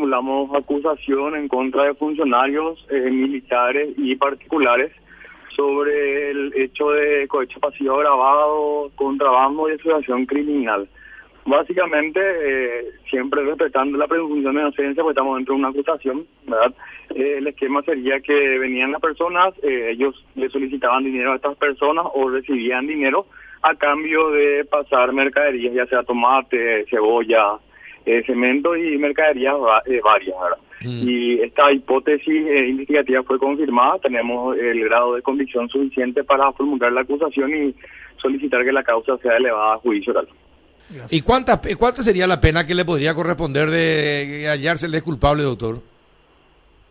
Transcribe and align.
formulamos 0.00 0.50
acusación 0.54 1.36
en 1.36 1.46
contra 1.46 1.84
de 1.84 1.94
funcionarios 1.94 2.86
eh, 2.90 3.10
militares 3.10 3.90
y 3.98 4.16
particulares 4.16 4.92
sobre 5.54 6.30
el 6.30 6.54
hecho 6.56 6.90
de 6.90 7.28
cohecho 7.28 7.60
pasivo 7.60 7.96
agravado, 7.96 8.90
contrabando 8.94 9.68
y 9.68 9.74
asociación 9.74 10.24
criminal. 10.24 10.88
Básicamente, 11.44 12.20
eh, 12.20 12.84
siempre 13.10 13.42
respetando 13.44 13.98
la 13.98 14.06
presunción 14.06 14.54
de 14.54 14.60
inocencia, 14.62 15.02
porque 15.02 15.12
estamos 15.12 15.36
dentro 15.36 15.54
de 15.54 15.60
una 15.60 15.68
acusación, 15.68 16.26
¿verdad? 16.46 16.72
Eh, 17.14 17.34
el 17.38 17.46
esquema 17.46 17.82
sería 17.82 18.20
que 18.20 18.58
venían 18.58 18.92
las 18.92 19.02
personas, 19.02 19.52
eh, 19.62 19.90
ellos 19.92 20.24
le 20.34 20.48
solicitaban 20.48 21.04
dinero 21.04 21.32
a 21.32 21.36
estas 21.36 21.56
personas 21.56 22.06
o 22.14 22.30
recibían 22.30 22.86
dinero 22.86 23.26
a 23.62 23.74
cambio 23.74 24.30
de 24.30 24.64
pasar 24.64 25.12
mercaderías, 25.12 25.74
ya 25.74 25.86
sea 25.86 26.02
tomate, 26.04 26.86
cebolla, 26.88 27.58
cemento 28.26 28.76
y 28.76 28.98
mercaderías 28.98 29.54
varias, 30.04 30.36
¿verdad? 30.40 30.58
Mm. 30.82 31.08
Y 31.08 31.40
esta 31.40 31.70
hipótesis 31.72 32.50
investigativa 32.50 33.22
fue 33.22 33.38
confirmada, 33.38 33.98
tenemos 33.98 34.56
el 34.56 34.84
grado 34.84 35.14
de 35.14 35.22
convicción 35.22 35.68
suficiente 35.68 36.24
para 36.24 36.50
formular 36.52 36.92
la 36.92 37.02
acusación 37.02 37.54
y 37.54 37.74
solicitar 38.16 38.64
que 38.64 38.72
la 38.72 38.82
causa 38.82 39.16
sea 39.18 39.36
elevada 39.36 39.74
a 39.74 39.78
juicio 39.78 40.12
tal. 40.12 40.28
¿Y 41.10 41.20
cuánta, 41.20 41.60
cuánto 41.78 42.02
sería 42.02 42.26
la 42.26 42.40
pena 42.40 42.66
que 42.66 42.74
le 42.74 42.84
podría 42.84 43.14
corresponder 43.14 43.70
de 43.70 44.46
hallársele 44.48 45.02
culpable, 45.02 45.44
doctor? 45.44 45.76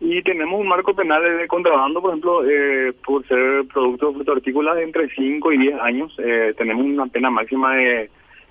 Y 0.00 0.22
tenemos 0.22 0.58
un 0.58 0.66
marco 0.66 0.94
penal 0.94 1.22
de 1.22 1.46
contrabando, 1.46 2.00
por 2.00 2.10
ejemplo, 2.10 2.42
eh, 2.48 2.94
por 3.04 3.26
ser 3.28 3.66
productos 3.70 4.26
hortícolas 4.26 4.76
de 4.76 4.84
entre 4.84 5.10
5 5.10 5.52
y 5.52 5.58
10 5.58 5.80
años. 5.80 6.16
Eh, 6.18 6.54
tenemos 6.56 6.86
una 6.86 7.06
pena 7.06 7.28
máxima 7.28 7.76
de, 7.76 8.10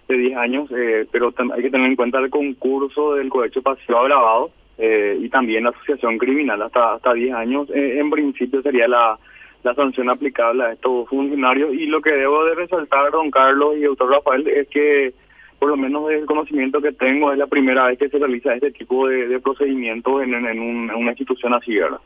de 0.10 0.18
10 0.18 0.38
años, 0.38 0.70
eh, 0.72 1.08
pero 1.12 1.34
hay 1.54 1.62
que 1.62 1.70
tener 1.70 1.88
en 1.88 1.96
cuenta 1.96 2.20
el 2.20 2.30
concurso 2.30 3.16
del 3.16 3.30
cohecho 3.30 3.62
pasivo 3.62 4.00
agravado 4.00 4.52
y 4.82 5.28
también 5.28 5.66
la 5.66 5.72
asociación 5.72 6.18
criminal 6.18 6.62
hasta 6.62 6.94
hasta 6.94 7.14
10 7.14 7.34
años. 7.34 7.68
en 7.74 8.10
principio 8.10 8.62
sería 8.62 8.88
la, 8.88 9.20
la 9.64 9.76
sanción 9.76 10.10
aplicable 10.10 10.64
a 10.64 10.72
estos 10.74 11.08
funcionarios. 11.10 11.74
Y 11.74 11.88
lo 11.88 12.02
que 12.02 12.12
debo 12.12 12.46
de 12.46 12.56
resaltar, 12.56 13.12
don 13.12 13.30
Carlos 13.32 13.76
y 13.78 13.82
doctor 13.82 14.12
Rafael, 14.12 14.48
es 14.48 14.68
que 14.70 15.14
por 15.60 15.70
lo 15.70 15.76
menos 15.76 16.10
el 16.10 16.26
conocimiento 16.26 16.82
que 16.82 16.94
tengo, 16.94 17.34
es 17.34 17.38
la 17.38 17.48
primera 17.48 17.88
vez 17.88 18.00
que 18.00 18.08
se 18.08 18.18
realiza 18.18 18.54
este 18.54 18.72
tipo 18.72 19.08
de, 19.08 19.28
de 19.28 19.40
procedimientos 19.42 20.24
en, 20.24 20.34
en, 20.34 20.60
una 20.60 21.12
institución 21.12 21.54
así, 21.54 21.76
¿verdad? 21.76 22.00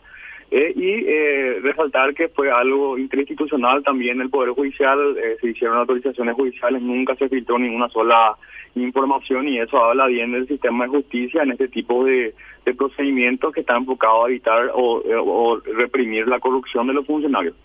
Eh, 0.51 0.73
y 0.75 1.05
eh, 1.07 1.59
resaltar 1.61 2.13
que 2.13 2.29
fue 2.29 2.51
algo 2.51 2.97
interinstitucional 2.97 3.83
también 3.83 4.21
el 4.21 4.29
Poder 4.29 4.51
Judicial, 4.51 5.17
eh, 5.17 5.37
se 5.41 5.49
hicieron 5.49 5.77
autorizaciones 5.77 6.35
judiciales, 6.35 6.81
nunca 6.81 7.15
se 7.15 7.29
filtró 7.29 7.57
ninguna 7.57 7.89
sola 7.89 8.35
información 8.75 9.47
y 9.47 9.59
eso 9.59 9.83
habla 9.83 10.07
bien 10.07 10.31
del 10.31 10.47
sistema 10.47 10.85
de 10.85 10.91
justicia 10.91 11.43
en 11.43 11.51
este 11.51 11.67
tipo 11.67 12.05
de, 12.05 12.33
de 12.65 12.73
procedimientos 12.73 13.53
que 13.53 13.61
están 13.61 13.77
enfocados 13.77 14.25
a 14.25 14.29
evitar 14.29 14.71
o, 14.73 15.01
o 15.05 15.59
reprimir 15.75 16.27
la 16.27 16.39
corrupción 16.39 16.87
de 16.87 16.93
los 16.93 17.05
funcionarios. 17.05 17.55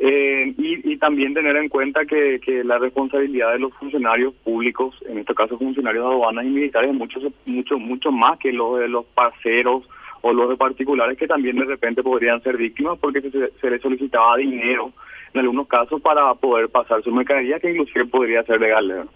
Eh, 0.00 0.54
y, 0.56 0.96
también 0.98 1.34
tener 1.34 1.56
en 1.56 1.68
cuenta 1.68 2.04
que, 2.04 2.38
que, 2.40 2.62
la 2.62 2.78
responsabilidad 2.78 3.52
de 3.52 3.58
los 3.58 3.74
funcionarios 3.74 4.32
públicos, 4.44 4.94
en 5.08 5.18
este 5.18 5.34
caso 5.34 5.58
funcionarios 5.58 6.04
de 6.04 6.10
aduanas 6.10 6.44
y 6.44 6.50
militares, 6.50 6.90
es 6.90 6.96
mucho, 6.96 7.18
mucho, 7.46 7.78
mucho 7.78 8.12
más 8.12 8.38
que 8.38 8.52
los 8.52 8.78
de 8.78 8.88
los 8.88 9.04
parceros 9.06 9.88
o 10.22 10.32
los 10.32 10.48
de 10.48 10.56
particulares 10.56 11.18
que 11.18 11.26
también 11.26 11.56
de 11.56 11.64
repente 11.64 12.02
podrían 12.02 12.42
ser 12.42 12.56
víctimas 12.56 12.98
porque 12.98 13.20
se, 13.20 13.52
se 13.60 13.70
les 13.70 13.80
solicitaba 13.80 14.36
dinero 14.36 14.92
en 15.32 15.40
algunos 15.40 15.68
casos 15.68 16.00
para 16.00 16.34
poder 16.34 16.68
pasar 16.68 17.02
su 17.02 17.12
mercadería 17.12 17.60
que 17.60 17.70
inclusive 17.70 18.06
podría 18.06 18.42
ser 18.44 18.60
legal. 18.60 19.08